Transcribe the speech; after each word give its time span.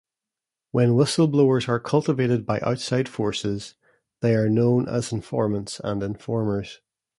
When 0.71 0.95
whistle-blowers 0.95 1.69
are 1.69 1.79
cultivated 1.79 2.43
by 2.43 2.59
outside 2.61 3.07
forces, 3.07 3.75
they 4.21 4.33
are 4.33 4.49
known 4.49 4.89
as 4.89 5.11
informants 5.11 5.79
and 5.83 6.01
informers. 6.01 6.81